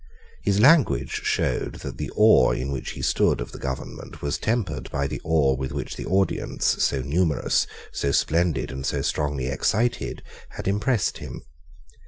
His 0.41 0.59
language 0.59 1.11
showed 1.25 1.73
that 1.81 1.97
the 1.99 2.09
awe 2.15 2.53
in 2.53 2.71
which 2.71 2.93
he 2.93 3.03
stood 3.03 3.39
of 3.39 3.51
the 3.51 3.59
government 3.59 4.19
was 4.23 4.39
tempered 4.39 4.89
by 4.89 5.05
the 5.05 5.21
awe 5.23 5.53
with 5.55 5.71
which 5.71 5.95
the 5.95 6.07
audience, 6.07 6.83
so 6.83 7.03
numerous, 7.03 7.67
so 7.93 8.11
splendid, 8.11 8.71
and 8.71 8.83
so 8.83 9.03
strongly 9.03 9.45
excited, 9.45 10.23
had 10.53 10.67
impressed 10.67 11.19
him. 11.19 11.43